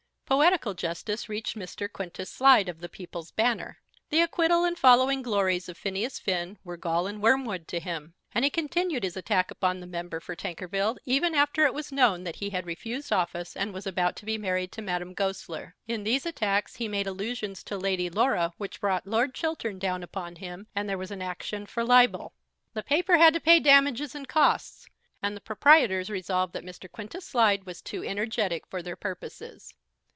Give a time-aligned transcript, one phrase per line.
[0.31, 1.91] Poetical justice reached Mr.
[1.91, 3.79] Quintus Slide of The People's Banner.
[4.11, 8.45] The acquittal and following glories of Phineas Finn were gall and wormwood to him; and
[8.45, 12.37] he continued his attack upon the member for Tankerville even after it was known that
[12.37, 15.75] he had refused office, and was about to be married to Madame Goesler.
[15.85, 20.37] In these attacks he made allusions to Lady Laura which brought Lord Chiltern down upon
[20.37, 22.31] him, and there was an action for libel.
[22.73, 24.87] The paper had to pay damages and costs,
[25.21, 26.89] and the proprietors resolved that Mr.
[26.89, 29.73] Quintus Slide was too energetic for their purposes.